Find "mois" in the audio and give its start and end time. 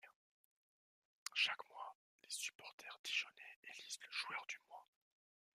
1.69-1.95, 4.67-4.87